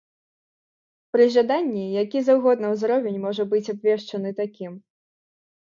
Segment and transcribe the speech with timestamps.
[1.15, 4.73] Пры жаданні які заўгодна ўзровень можа быць абвешчаны такім.